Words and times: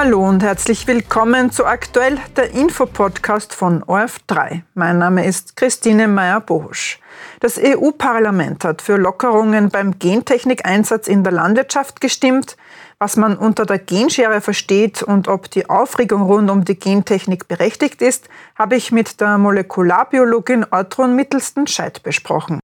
Hallo 0.00 0.24
und 0.24 0.44
herzlich 0.44 0.86
willkommen 0.86 1.50
zu 1.50 1.66
Aktuell, 1.66 2.18
der 2.36 2.52
Infopodcast 2.52 3.52
von 3.52 3.82
ORF3. 3.82 4.62
Mein 4.74 4.98
Name 4.98 5.26
ist 5.26 5.56
Christine 5.56 6.06
Meyer-Bohusch. 6.06 7.00
Das 7.40 7.58
EU-Parlament 7.58 8.64
hat 8.64 8.80
für 8.80 8.96
Lockerungen 8.96 9.70
beim 9.70 9.98
Gentechnikeinsatz 9.98 11.08
in 11.08 11.24
der 11.24 11.32
Landwirtschaft 11.32 12.00
gestimmt. 12.00 12.56
Was 13.00 13.16
man 13.16 13.36
unter 13.36 13.66
der 13.66 13.80
Genschere 13.80 14.40
versteht 14.40 15.02
und 15.02 15.26
ob 15.26 15.50
die 15.50 15.68
Aufregung 15.68 16.22
rund 16.22 16.48
um 16.48 16.64
die 16.64 16.78
Gentechnik 16.78 17.48
berechtigt 17.48 18.00
ist, 18.00 18.28
habe 18.54 18.76
ich 18.76 18.92
mit 18.92 19.20
der 19.20 19.36
Molekularbiologin 19.36 20.64
Ortrun 20.70 21.16
Mittelsten-Scheid 21.16 22.04
besprochen. 22.04 22.60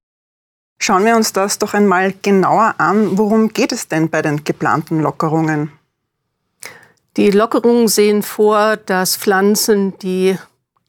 Schauen 0.81 1.03
wir 1.03 1.17
uns 1.17 1.33
das 1.33 1.59
doch 1.59 1.73
einmal 1.73 2.13
genauer 2.13 2.75
an. 2.77 3.17
Worum 3.17 3.49
geht 3.49 3.73
es 3.73 3.89
denn 3.89 4.09
bei 4.09 4.21
den 4.21 4.45
geplanten 4.45 5.01
Lockerungen? 5.01 5.73
Die 7.17 7.31
Lockerungen 7.31 7.87
sehen 7.87 8.23
vor, 8.23 8.75
dass 8.75 9.15
Pflanzen, 9.15 9.97
die 9.99 10.37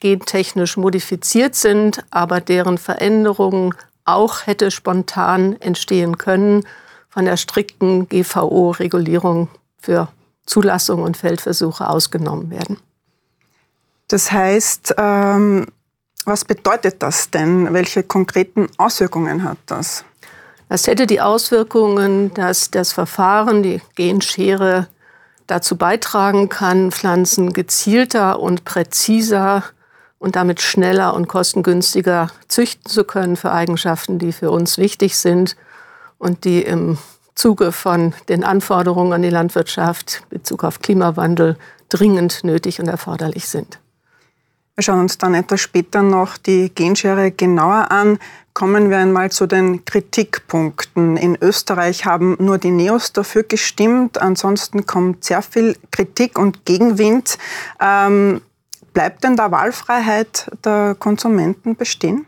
gentechnisch 0.01 0.77
modifiziert 0.77 1.55
sind, 1.55 2.05
aber 2.11 2.41
deren 2.41 2.79
Veränderungen 2.79 3.75
auch 4.05 4.47
hätte 4.47 4.71
spontan 4.71 5.61
entstehen 5.61 6.19
können, 6.19 6.67
von 7.09 7.25
der 7.25 7.37
strikten 7.37 8.09
GVO-Regulierung 8.09 9.49
für 9.79 10.09
Zulassung 10.47 11.03
und 11.03 11.17
Feldversuche 11.17 11.89
ausgenommen 11.89 12.51
werden. 12.51 12.79
Das 14.09 14.31
heißt, 14.31 14.95
ähm, 14.99 15.67
was 16.25 16.45
bedeutet 16.45 17.03
das 17.03 17.31
denn? 17.31 17.73
Welche 17.73 18.03
konkreten 18.03 18.69
Auswirkungen 18.79 19.45
hat 19.45 19.59
das? 19.67 20.05
Das 20.69 20.87
hätte 20.89 21.07
die 21.07 21.21
Auswirkungen, 21.21 22.35
dass 22.35 22.71
das 22.71 22.93
Verfahren, 22.93 23.63
die 23.63 23.81
Genschere, 23.95 24.89
dazu 25.47 25.77
beitragen 25.77 26.49
kann, 26.49 26.93
Pflanzen 26.93 27.53
gezielter 27.53 28.41
und 28.41 28.65
präziser 28.65 29.65
und 30.19 30.37
damit 30.37 30.61
schneller 30.61 31.15
und 31.15 31.29
kostengünstiger 31.29 32.31
züchten 32.49 32.91
zu 32.91 33.05
können 33.05 33.37
für 33.37 33.53
Eigenschaften, 33.53 34.19
die 34.19 34.33
für 34.33 34.51
uns 34.51 34.79
wichtig 34.79 35.17
sind 35.17 35.57
und 36.19 36.45
die 36.45 36.63
im 36.63 36.99
Zuge 37.35 37.71
von 37.71 38.15
den 38.29 38.45
Anforderungen 38.45 39.13
an 39.13 39.23
die 39.23 39.31
Landwirtschaft 39.31 40.23
in 40.23 40.39
Bezug 40.39 40.65
auf 40.65 40.81
Klimawandel 40.81 41.57
dringend 41.89 42.45
nötig 42.45 42.81
und 42.81 42.89
erforderlich 42.89 43.49
sind. 43.49 43.79
Wir 44.77 44.83
schauen 44.83 45.01
uns 45.01 45.17
dann 45.17 45.33
etwas 45.33 45.63
später 45.63 46.03
noch 46.03 46.37
die 46.37 46.69
Genschere 46.69 47.31
genauer 47.31 47.91
an. 47.91 48.19
Kommen 48.53 48.91
wir 48.91 48.99
einmal 48.99 49.33
zu 49.33 49.47
den 49.47 49.87
Kritikpunkten. 49.87 51.17
In 51.17 51.39
Österreich 51.41 52.05
haben 52.05 52.37
nur 52.39 52.59
die 52.59 52.71
Neos 52.71 53.15
dafür 53.15 53.43
gestimmt. 53.43 54.21
Ansonsten 54.21 54.85
kommt 54.85 55.25
sehr 55.25 55.41
viel 55.41 55.79
Kritik 55.91 56.39
und 56.39 56.67
Gegenwind. 56.67 57.39
Ähm, 57.81 58.43
bleibt 58.93 59.25
denn 59.25 59.35
da 59.35 59.51
Wahlfreiheit 59.51 60.51
der 60.63 60.95
Konsumenten 60.99 61.75
bestehen? 61.77 62.27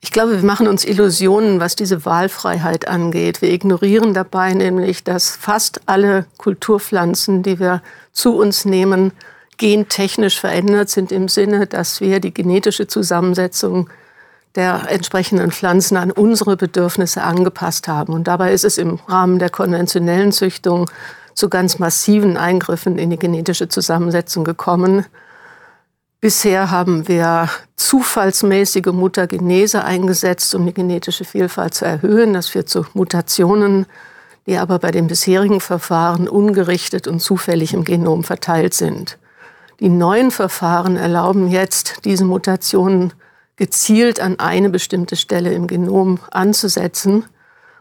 Ich 0.00 0.12
glaube, 0.12 0.36
wir 0.36 0.44
machen 0.44 0.68
uns 0.68 0.84
Illusionen, 0.84 1.58
was 1.58 1.74
diese 1.74 2.04
Wahlfreiheit 2.04 2.86
angeht. 2.86 3.42
Wir 3.42 3.50
ignorieren 3.50 4.14
dabei 4.14 4.54
nämlich, 4.54 5.02
dass 5.02 5.34
fast 5.34 5.80
alle 5.86 6.26
Kulturpflanzen, 6.38 7.42
die 7.42 7.58
wir 7.58 7.82
zu 8.12 8.36
uns 8.36 8.64
nehmen, 8.64 9.10
gentechnisch 9.56 10.38
verändert 10.38 10.90
sind 10.90 11.12
im 11.12 11.28
Sinne, 11.28 11.66
dass 11.66 12.00
wir 12.00 12.20
die 12.20 12.34
genetische 12.34 12.86
Zusammensetzung 12.86 13.88
der 14.54 14.88
entsprechenden 14.88 15.50
Pflanzen 15.50 15.96
an 15.96 16.10
unsere 16.10 16.56
Bedürfnisse 16.56 17.22
angepasst 17.22 17.88
haben. 17.88 18.12
Und 18.12 18.28
dabei 18.28 18.52
ist 18.52 18.64
es 18.64 18.78
im 18.78 19.00
Rahmen 19.08 19.38
der 19.38 19.50
konventionellen 19.50 20.32
Züchtung 20.32 20.90
zu 21.34 21.48
ganz 21.48 21.78
massiven 21.78 22.36
Eingriffen 22.36 22.96
in 22.98 23.10
die 23.10 23.18
genetische 23.18 23.68
Zusammensetzung 23.68 24.44
gekommen. 24.44 25.04
Bisher 26.20 26.70
haben 26.70 27.08
wir 27.08 27.50
zufallsmäßige 27.76 28.92
Mutagenese 28.92 29.84
eingesetzt, 29.84 30.54
um 30.54 30.64
die 30.64 30.72
genetische 30.72 31.24
Vielfalt 31.24 31.74
zu 31.74 31.84
erhöhen. 31.84 32.32
Das 32.32 32.48
führt 32.48 32.68
zu 32.68 32.86
Mutationen, 32.94 33.86
die 34.46 34.56
aber 34.56 34.78
bei 34.78 34.90
den 34.90 35.08
bisherigen 35.08 35.60
Verfahren 35.60 36.28
ungerichtet 36.28 37.08
und 37.08 37.20
zufällig 37.20 37.74
im 37.74 37.84
Genom 37.84 38.24
verteilt 38.24 38.74
sind. 38.74 39.18
Die 39.80 39.88
neuen 39.88 40.30
Verfahren 40.30 40.96
erlauben 40.96 41.48
jetzt, 41.48 42.04
diese 42.04 42.24
Mutationen 42.24 43.12
gezielt 43.56 44.20
an 44.20 44.38
eine 44.38 44.70
bestimmte 44.70 45.16
Stelle 45.16 45.52
im 45.52 45.66
Genom 45.66 46.18
anzusetzen 46.30 47.24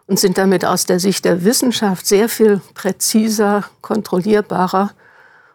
und 0.08 0.20
sind 0.20 0.38
damit 0.38 0.66
aus 0.66 0.86
der 0.86 1.00
Sicht 1.00 1.26
der 1.26 1.44
Wissenschaft 1.44 2.06
sehr 2.06 2.30
viel 2.30 2.62
präziser, 2.74 3.64
kontrollierbarer 3.81 4.92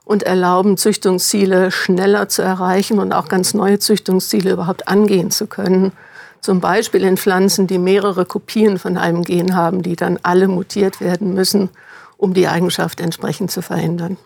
und 0.05 0.23
erlauben 0.23 0.77
Züchtungsziele 0.77 1.71
schneller 1.71 2.29
zu 2.29 2.43
erreichen 2.43 2.99
und 2.99 3.13
auch 3.13 3.29
ganz 3.29 3.53
neue 3.53 3.79
Züchtungsziele 3.79 4.53
überhaupt 4.53 4.89
angehen 4.89 5.31
zu 5.31 5.47
können. 5.47 5.93
Zum 6.41 6.61
Beispiel 6.61 7.03
in 7.03 7.17
Pflanzen, 7.17 7.67
die 7.67 7.79
mehrere 7.79 8.25
Kopien 8.25 8.79
von 8.79 8.97
einem 8.97 9.23
Gen 9.23 9.55
haben, 9.55 9.83
die 9.83 9.97
dann 9.97 10.19
alle 10.23 10.49
mutiert 10.49 11.01
werden 11.01 11.35
müssen, 11.35 11.69
um 12.17 12.33
die 12.33 12.49
Eigenschaft 12.49 13.01
entsprechend 13.01 13.51
zu 13.51 13.61
verändern. 13.61 14.17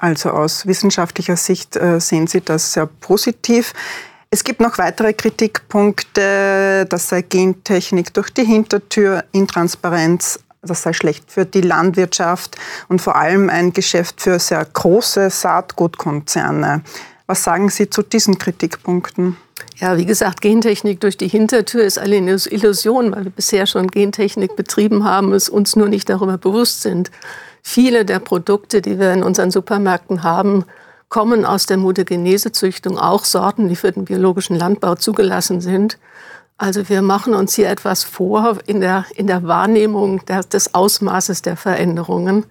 Also 0.00 0.30
aus 0.30 0.66
wissenschaftlicher 0.66 1.36
Sicht 1.36 1.76
äh, 1.76 2.00
sehen 2.00 2.26
Sie 2.26 2.40
das 2.40 2.72
sehr 2.72 2.86
positiv. 2.86 3.74
Es 4.30 4.44
gibt 4.44 4.60
noch 4.60 4.78
weitere 4.78 5.12
Kritikpunkte, 5.12 6.86
das 6.88 7.08
sei 7.08 7.20
Gentechnik 7.20 8.14
durch 8.14 8.30
die 8.30 8.44
Hintertür, 8.44 9.24
Intransparenz, 9.32 10.40
das 10.62 10.82
sei 10.82 10.94
schlecht 10.94 11.30
für 11.30 11.44
die 11.44 11.60
Landwirtschaft 11.60 12.56
und 12.88 13.02
vor 13.02 13.16
allem 13.16 13.50
ein 13.50 13.74
Geschäft 13.74 14.22
für 14.22 14.38
sehr 14.38 14.64
große 14.64 15.28
Saatgutkonzerne. 15.28 16.82
Was 17.26 17.44
sagen 17.44 17.68
Sie 17.68 17.90
zu 17.90 18.02
diesen 18.02 18.38
Kritikpunkten? 18.38 19.36
Ja, 19.76 19.98
wie 19.98 20.06
gesagt, 20.06 20.40
Gentechnik 20.40 21.00
durch 21.00 21.18
die 21.18 21.28
Hintertür 21.28 21.82
ist 21.82 21.98
eine 21.98 22.16
Illusion, 22.16 23.12
weil 23.12 23.24
wir 23.24 23.30
bisher 23.30 23.66
schon 23.66 23.88
Gentechnik 23.88 24.56
betrieben 24.56 25.04
haben, 25.04 25.34
es 25.34 25.48
uns 25.50 25.76
nur 25.76 25.88
nicht 25.88 26.08
darüber 26.08 26.38
bewusst 26.38 26.82
sind. 26.82 27.10
Viele 27.62 28.04
der 28.04 28.18
Produkte, 28.18 28.82
die 28.82 28.98
wir 28.98 29.12
in 29.12 29.22
unseren 29.22 29.50
Supermärkten 29.50 30.22
haben, 30.22 30.64
kommen 31.08 31.44
aus 31.44 31.66
der 31.66 31.76
Mutagenesezüchtung, 31.76 32.98
auch 32.98 33.24
Sorten, 33.24 33.68
die 33.68 33.76
für 33.76 33.92
den 33.92 34.04
biologischen 34.04 34.56
Landbau 34.56 34.94
zugelassen 34.94 35.60
sind. 35.60 35.98
Also 36.56 36.88
wir 36.88 37.02
machen 37.02 37.34
uns 37.34 37.54
hier 37.54 37.68
etwas 37.68 38.04
vor 38.04 38.58
in 38.66 38.80
der, 38.80 39.04
in 39.14 39.26
der 39.26 39.42
Wahrnehmung 39.44 40.24
der, 40.26 40.42
des 40.42 40.74
Ausmaßes 40.74 41.42
der 41.42 41.56
Veränderungen. 41.56 42.44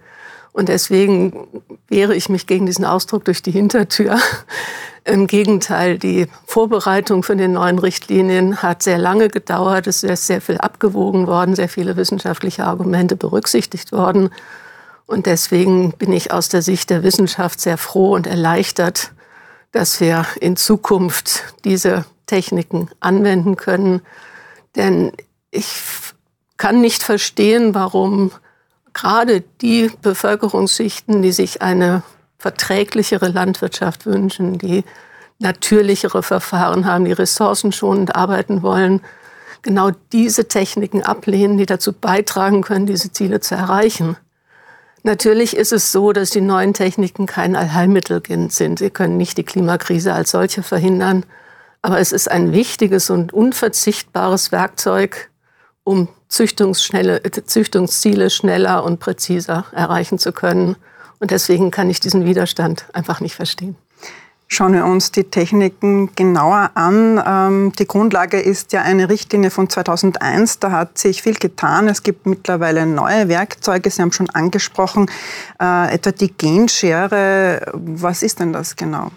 Und 0.52 0.68
deswegen 0.68 1.46
wehre 1.88 2.14
ich 2.14 2.28
mich 2.28 2.46
gegen 2.46 2.66
diesen 2.66 2.84
Ausdruck 2.84 3.24
durch 3.24 3.40
die 3.40 3.52
Hintertür. 3.52 4.18
Im 5.04 5.26
Gegenteil, 5.26 5.98
die 5.98 6.26
Vorbereitung 6.44 7.22
für 7.22 7.36
den 7.36 7.52
neuen 7.52 7.78
Richtlinien 7.78 8.62
hat 8.62 8.82
sehr 8.82 8.98
lange 8.98 9.28
gedauert. 9.28 9.86
Es 9.86 10.02
ist 10.02 10.26
sehr 10.26 10.40
viel 10.40 10.58
abgewogen 10.58 11.26
worden, 11.26 11.54
sehr 11.54 11.68
viele 11.68 11.96
wissenschaftliche 11.96 12.64
Argumente 12.64 13.16
berücksichtigt 13.16 13.92
worden. 13.92 14.30
Und 15.10 15.26
deswegen 15.26 15.90
bin 15.90 16.12
ich 16.12 16.30
aus 16.30 16.48
der 16.48 16.62
Sicht 16.62 16.88
der 16.88 17.02
Wissenschaft 17.02 17.60
sehr 17.60 17.78
froh 17.78 18.14
und 18.14 18.28
erleichtert, 18.28 19.10
dass 19.72 20.00
wir 20.00 20.24
in 20.40 20.56
Zukunft 20.56 21.42
diese 21.64 22.04
Techniken 22.26 22.88
anwenden 23.00 23.56
können. 23.56 24.02
Denn 24.76 25.10
ich 25.50 25.66
kann 26.58 26.80
nicht 26.80 27.02
verstehen, 27.02 27.74
warum 27.74 28.30
gerade 28.92 29.42
die 29.60 29.90
Bevölkerungsschichten, 30.00 31.22
die 31.22 31.32
sich 31.32 31.60
eine 31.60 32.04
verträglichere 32.38 33.30
Landwirtschaft 33.30 34.06
wünschen, 34.06 34.58
die 34.58 34.84
natürlichere 35.40 36.22
Verfahren 36.22 36.84
haben, 36.86 37.04
die 37.04 37.10
ressourcenschonend 37.10 38.14
arbeiten 38.14 38.62
wollen, 38.62 39.00
genau 39.62 39.90
diese 40.12 40.46
Techniken 40.46 41.02
ablehnen, 41.02 41.58
die 41.58 41.66
dazu 41.66 41.92
beitragen 41.92 42.62
können, 42.62 42.86
diese 42.86 43.10
Ziele 43.10 43.40
zu 43.40 43.56
erreichen. 43.56 44.16
Natürlich 45.02 45.56
ist 45.56 45.72
es 45.72 45.92
so, 45.92 46.12
dass 46.12 46.30
die 46.30 46.42
neuen 46.42 46.74
Techniken 46.74 47.26
kein 47.26 47.56
Allheilmittel 47.56 48.22
sind. 48.50 48.78
Sie 48.78 48.90
können 48.90 49.16
nicht 49.16 49.38
die 49.38 49.44
Klimakrise 49.44 50.12
als 50.12 50.30
solche 50.30 50.62
verhindern. 50.62 51.24
Aber 51.82 51.98
es 51.98 52.12
ist 52.12 52.30
ein 52.30 52.52
wichtiges 52.52 53.08
und 53.08 53.32
unverzichtbares 53.32 54.52
Werkzeug, 54.52 55.30
um 55.84 56.08
Züchtungsziele 56.28 58.30
schneller 58.30 58.84
und 58.84 59.00
präziser 59.00 59.64
erreichen 59.72 60.18
zu 60.18 60.32
können. 60.32 60.76
Und 61.18 61.30
deswegen 61.30 61.70
kann 61.70 61.88
ich 61.88 62.00
diesen 62.00 62.26
Widerstand 62.26 62.84
einfach 62.92 63.20
nicht 63.20 63.34
verstehen. 63.34 63.76
Schauen 64.52 64.72
wir 64.72 64.84
uns 64.84 65.12
die 65.12 65.22
Techniken 65.22 66.10
genauer 66.16 66.72
an. 66.74 67.22
Ähm, 67.24 67.72
die 67.78 67.86
Grundlage 67.86 68.40
ist 68.40 68.72
ja 68.72 68.82
eine 68.82 69.08
Richtlinie 69.08 69.48
von 69.48 69.70
2001. 69.70 70.58
Da 70.58 70.72
hat 70.72 70.98
sich 70.98 71.22
viel 71.22 71.34
getan. 71.34 71.86
Es 71.86 72.02
gibt 72.02 72.26
mittlerweile 72.26 72.84
neue 72.84 73.28
Werkzeuge. 73.28 73.88
Sie 73.88 74.02
haben 74.02 74.10
schon 74.10 74.28
angesprochen, 74.30 75.08
äh, 75.62 75.94
etwa 75.94 76.10
die 76.10 76.32
Genschere. 76.32 77.64
Was 77.74 78.24
ist 78.24 78.40
denn 78.40 78.52
das 78.52 78.74
genau? 78.74 79.12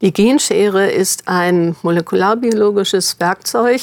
Die 0.00 0.12
Genschere 0.12 0.90
ist 0.90 1.28
ein 1.28 1.76
molekularbiologisches 1.82 3.20
Werkzeug, 3.20 3.80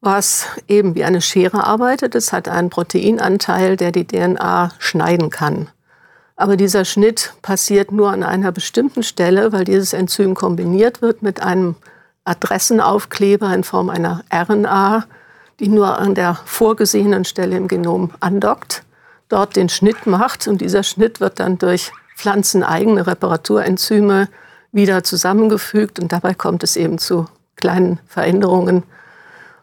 was 0.00 0.46
eben 0.66 0.96
wie 0.96 1.04
eine 1.04 1.20
Schere 1.20 1.64
arbeitet. 1.64 2.16
Es 2.16 2.32
hat 2.32 2.48
einen 2.48 2.70
Proteinanteil, 2.70 3.76
der 3.76 3.92
die 3.92 4.04
DNA 4.04 4.72
schneiden 4.80 5.30
kann. 5.30 5.70
Aber 6.42 6.56
dieser 6.56 6.84
Schnitt 6.84 7.34
passiert 7.40 7.92
nur 7.92 8.10
an 8.10 8.24
einer 8.24 8.50
bestimmten 8.50 9.04
Stelle, 9.04 9.52
weil 9.52 9.62
dieses 9.62 9.92
Enzym 9.92 10.34
kombiniert 10.34 11.00
wird 11.00 11.22
mit 11.22 11.40
einem 11.40 11.76
Adressenaufkleber 12.24 13.54
in 13.54 13.62
Form 13.62 13.88
einer 13.88 14.24
RNA, 14.34 15.04
die 15.60 15.68
nur 15.68 16.00
an 16.00 16.16
der 16.16 16.34
vorgesehenen 16.44 17.24
Stelle 17.24 17.56
im 17.56 17.68
Genom 17.68 18.10
andockt, 18.18 18.82
dort 19.28 19.54
den 19.54 19.68
Schnitt 19.68 20.08
macht 20.08 20.48
und 20.48 20.60
dieser 20.60 20.82
Schnitt 20.82 21.20
wird 21.20 21.38
dann 21.38 21.58
durch 21.58 21.92
pflanzeneigene 22.16 23.06
Reparaturenzyme 23.06 24.28
wieder 24.72 25.04
zusammengefügt 25.04 26.00
und 26.00 26.10
dabei 26.10 26.34
kommt 26.34 26.64
es 26.64 26.74
eben 26.74 26.98
zu 26.98 27.26
kleinen 27.54 28.00
Veränderungen. 28.08 28.82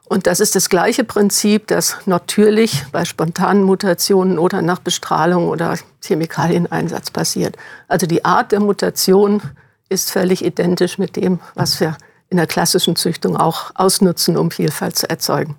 Und 0.10 0.26
das 0.26 0.40
ist 0.40 0.56
das 0.56 0.70
gleiche 0.70 1.04
Prinzip, 1.04 1.68
das 1.68 1.98
natürlich 2.08 2.84
bei 2.92 3.06
spontanen 3.06 3.62
Mutationen 3.62 4.40
oder 4.40 4.64
nach 4.64 4.80
Bestrahlung 4.80 5.48
oder 5.48 5.78
Chemikalieneinsatz 6.04 7.12
passiert. 7.12 7.56
Also 7.88 8.08
die 8.08 8.26
Art 8.26 8.52
der 8.52 8.60
Mutation 8.60 9.42
ist 9.88 10.10
völlig 10.10 10.44
identisch 10.44 10.98
mit 10.98 11.16
dem, 11.16 11.40
was 11.54 11.80
wir 11.80 11.96
in 12.30 12.38
der 12.38 12.48
klassischen 12.48 12.96
Züchtung 12.96 13.38
auch 13.38 13.70
ausnutzen, 13.76 14.36
um 14.36 14.50
Vielfalt 14.50 14.98
zu 14.98 15.08
erzeugen. 15.08 15.56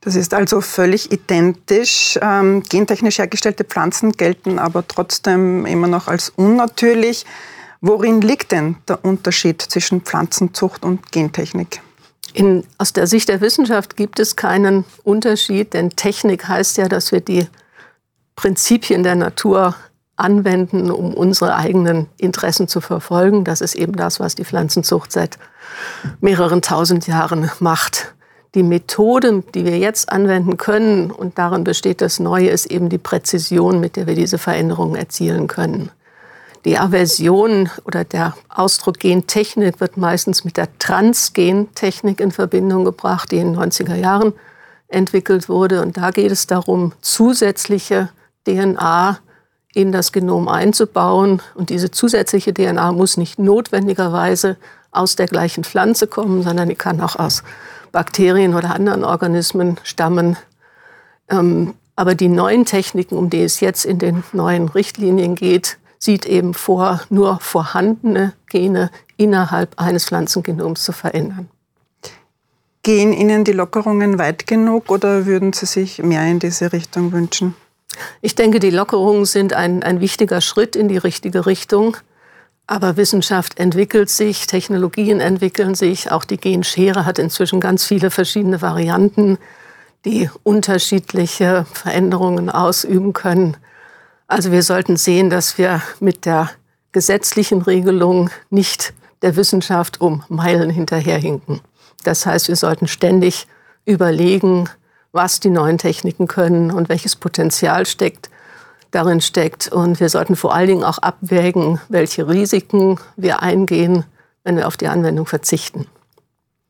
Das 0.00 0.14
ist 0.14 0.32
also 0.32 0.62
völlig 0.62 1.12
identisch. 1.12 2.18
Ähm, 2.22 2.62
gentechnisch 2.62 3.18
hergestellte 3.18 3.64
Pflanzen 3.64 4.12
gelten 4.12 4.58
aber 4.58 4.88
trotzdem 4.88 5.66
immer 5.66 5.86
noch 5.86 6.08
als 6.08 6.30
unnatürlich. 6.30 7.26
Worin 7.82 8.22
liegt 8.22 8.52
denn 8.52 8.76
der 8.88 9.04
Unterschied 9.04 9.60
zwischen 9.60 10.00
Pflanzenzucht 10.00 10.82
und 10.82 11.12
Gentechnik? 11.12 11.82
In, 12.36 12.64
aus 12.76 12.92
der 12.92 13.06
Sicht 13.06 13.30
der 13.30 13.40
Wissenschaft 13.40 13.96
gibt 13.96 14.20
es 14.20 14.36
keinen 14.36 14.84
Unterschied, 15.04 15.72
denn 15.72 15.88
Technik 15.96 16.46
heißt 16.46 16.76
ja, 16.76 16.86
dass 16.86 17.10
wir 17.10 17.22
die 17.22 17.46
Prinzipien 18.34 19.02
der 19.02 19.14
Natur 19.14 19.74
anwenden, 20.16 20.90
um 20.90 21.14
unsere 21.14 21.56
eigenen 21.56 22.10
Interessen 22.18 22.68
zu 22.68 22.82
verfolgen. 22.82 23.44
Das 23.44 23.62
ist 23.62 23.74
eben 23.74 23.94
das, 23.94 24.20
was 24.20 24.34
die 24.34 24.44
Pflanzenzucht 24.44 25.12
seit 25.12 25.38
mehreren 26.20 26.60
tausend 26.60 27.06
Jahren 27.06 27.50
macht. 27.60 28.14
Die 28.54 28.62
Methode, 28.62 29.42
die 29.54 29.64
wir 29.64 29.78
jetzt 29.78 30.12
anwenden 30.12 30.58
können, 30.58 31.10
und 31.10 31.38
darin 31.38 31.64
besteht 31.64 32.02
das 32.02 32.20
Neue, 32.20 32.50
ist 32.50 32.66
eben 32.66 32.90
die 32.90 32.98
Präzision, 32.98 33.80
mit 33.80 33.96
der 33.96 34.06
wir 34.06 34.14
diese 34.14 34.36
Veränderungen 34.36 34.96
erzielen 34.96 35.46
können. 35.46 35.90
Die 36.66 36.78
Aversion 36.78 37.70
oder 37.84 38.02
der 38.02 38.34
Ausdruck 38.48 38.98
Gentechnik 38.98 39.78
wird 39.78 39.96
meistens 39.96 40.44
mit 40.44 40.56
der 40.56 40.66
Transgentechnik 40.80 42.18
in 42.18 42.32
Verbindung 42.32 42.84
gebracht, 42.84 43.30
die 43.30 43.36
in 43.36 43.52
den 43.52 43.70
90er 43.70 43.94
Jahren 43.94 44.32
entwickelt 44.88 45.48
wurde. 45.48 45.80
Und 45.80 45.96
da 45.96 46.10
geht 46.10 46.32
es 46.32 46.48
darum, 46.48 46.92
zusätzliche 47.02 48.08
DNA 48.48 49.20
in 49.74 49.92
das 49.92 50.10
Genom 50.10 50.48
einzubauen. 50.48 51.40
Und 51.54 51.70
diese 51.70 51.92
zusätzliche 51.92 52.52
DNA 52.52 52.90
muss 52.90 53.16
nicht 53.16 53.38
notwendigerweise 53.38 54.56
aus 54.90 55.14
der 55.14 55.28
gleichen 55.28 55.62
Pflanze 55.62 56.08
kommen, 56.08 56.42
sondern 56.42 56.68
die 56.68 56.74
kann 56.74 57.00
auch 57.00 57.14
aus 57.14 57.44
Bakterien 57.92 58.56
oder 58.56 58.74
anderen 58.74 59.04
Organismen 59.04 59.78
stammen. 59.84 60.36
Ähm, 61.28 61.74
aber 61.94 62.16
die 62.16 62.28
neuen 62.28 62.64
Techniken, 62.64 63.16
um 63.16 63.30
die 63.30 63.44
es 63.44 63.60
jetzt 63.60 63.84
in 63.84 64.00
den 64.00 64.24
neuen 64.32 64.66
Richtlinien 64.66 65.36
geht, 65.36 65.78
sieht 66.06 66.24
eben 66.24 66.54
vor, 66.54 67.02
nur 67.10 67.40
vorhandene 67.40 68.32
Gene 68.48 68.90
innerhalb 69.18 69.78
eines 69.78 70.06
Pflanzengenoms 70.06 70.84
zu 70.84 70.92
verändern. 70.92 71.48
Gehen 72.82 73.12
Ihnen 73.12 73.42
die 73.42 73.52
Lockerungen 73.52 74.16
weit 74.18 74.46
genug 74.46 74.88
oder 74.88 75.26
würden 75.26 75.52
Sie 75.52 75.66
sich 75.66 75.98
mehr 76.02 76.24
in 76.24 76.38
diese 76.38 76.72
Richtung 76.72 77.10
wünschen? 77.10 77.56
Ich 78.22 78.36
denke, 78.36 78.60
die 78.60 78.70
Lockerungen 78.70 79.24
sind 79.24 79.52
ein, 79.52 79.82
ein 79.82 80.00
wichtiger 80.00 80.40
Schritt 80.40 80.76
in 80.76 80.86
die 80.88 80.96
richtige 80.96 81.44
Richtung. 81.44 81.96
Aber 82.68 82.96
Wissenschaft 82.96 83.58
entwickelt 83.58 84.08
sich, 84.08 84.46
Technologien 84.46 85.18
entwickeln 85.20 85.74
sich. 85.74 86.12
Auch 86.12 86.24
die 86.24 86.36
Genschere 86.36 87.04
hat 87.04 87.18
inzwischen 87.18 87.58
ganz 87.58 87.84
viele 87.84 88.10
verschiedene 88.10 88.62
Varianten, 88.62 89.38
die 90.04 90.30
unterschiedliche 90.44 91.66
Veränderungen 91.72 92.50
ausüben 92.50 93.12
können. 93.12 93.56
Also 94.28 94.50
wir 94.50 94.62
sollten 94.62 94.96
sehen, 94.96 95.30
dass 95.30 95.56
wir 95.56 95.82
mit 96.00 96.24
der 96.24 96.50
gesetzlichen 96.92 97.62
Regelung 97.62 98.30
nicht 98.50 98.92
der 99.22 99.36
Wissenschaft 99.36 100.00
um 100.00 100.24
Meilen 100.28 100.70
hinterherhinken. 100.70 101.60
Das 102.04 102.26
heißt, 102.26 102.48
wir 102.48 102.56
sollten 102.56 102.88
ständig 102.88 103.46
überlegen, 103.84 104.68
was 105.12 105.40
die 105.40 105.50
neuen 105.50 105.78
Techniken 105.78 106.26
können 106.26 106.70
und 106.70 106.88
welches 106.88 107.16
Potenzial 107.16 107.86
steckt, 107.86 108.30
darin 108.90 109.20
steckt. 109.20 109.68
Und 109.68 110.00
wir 110.00 110.08
sollten 110.08 110.36
vor 110.36 110.54
allen 110.54 110.68
Dingen 110.68 110.84
auch 110.84 110.98
abwägen, 110.98 111.80
welche 111.88 112.28
Risiken 112.28 112.98
wir 113.16 113.42
eingehen, 113.42 114.04
wenn 114.44 114.56
wir 114.56 114.66
auf 114.66 114.76
die 114.76 114.88
Anwendung 114.88 115.26
verzichten. 115.26 115.86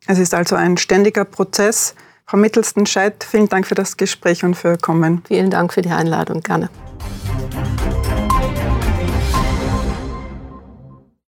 Es 0.07 0.19
ist 0.19 0.35
also 0.35 0.57
ein 0.57 0.77
ständiger 0.77 1.25
Prozess. 1.25 1.95
Frau 2.27 2.37
Mittelsten-Scheid, 2.37 3.25
vielen 3.25 3.49
Dank 3.49 3.67
für 3.67 3.75
das 3.75 3.97
Gespräch 3.97 4.45
und 4.45 4.55
für 4.55 4.73
Ihr 4.73 4.79
Kommen. 4.79 5.23
Vielen 5.27 5.51
Dank 5.51 5.73
für 5.73 5.83
die 5.83 5.91
Einladung. 5.91 6.41
Gerne. 6.43 6.71